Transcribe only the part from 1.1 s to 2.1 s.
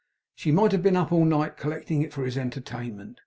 all night, collecting